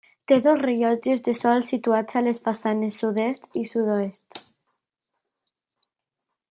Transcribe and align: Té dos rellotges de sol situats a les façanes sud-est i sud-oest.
Té 0.29 0.35
dos 0.45 0.61
rellotges 0.61 1.21
de 1.27 1.35
sol 1.39 1.61
situats 1.67 2.17
a 2.21 2.23
les 2.29 2.41
façanes 2.47 2.99
sud-est 3.01 3.61
i 3.65 3.67
sud-oest. 3.73 4.43